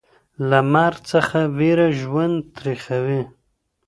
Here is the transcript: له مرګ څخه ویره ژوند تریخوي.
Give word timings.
له 0.49 0.59
مرګ 0.73 0.97
څخه 1.11 1.39
ویره 1.57 1.89
ژوند 2.01 2.35
تریخوي. 2.55 3.21